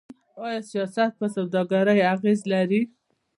[0.45, 2.81] آیا سیاست په سوداګرۍ اغیز لري؟